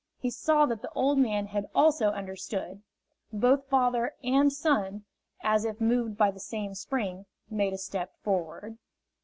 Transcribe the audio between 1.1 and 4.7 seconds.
man had also understood. Both father arid